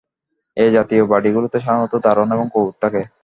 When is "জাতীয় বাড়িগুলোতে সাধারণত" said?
0.71-1.93